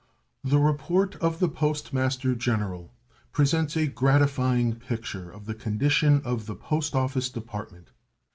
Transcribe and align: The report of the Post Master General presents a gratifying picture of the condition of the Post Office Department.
The 0.43 0.57
report 0.57 1.15
of 1.17 1.37
the 1.37 1.47
Post 1.47 1.93
Master 1.93 2.33
General 2.33 2.91
presents 3.31 3.75
a 3.77 3.85
gratifying 3.85 4.73
picture 4.77 5.29
of 5.29 5.45
the 5.45 5.53
condition 5.53 6.23
of 6.25 6.47
the 6.47 6.55
Post 6.55 6.95
Office 6.95 7.29
Department. 7.29 7.89